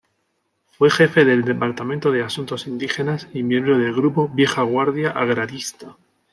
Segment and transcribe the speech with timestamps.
[0.65, 5.95] Fue jefe del departamento de asuntos indígenas y miembro del grupo "Vieja Guardia Agrarista".